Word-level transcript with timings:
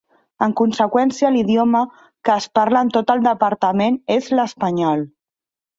En 0.43 0.53
conseqüència 0.61 1.29
l'idioma 1.35 1.83
que 2.29 2.33
es 2.43 2.49
parla 2.61 2.85
en 2.87 2.91
tot 2.97 3.17
el 3.17 3.25
departament 3.29 4.03
és 4.19 4.35
l'espanyol. 4.41 5.11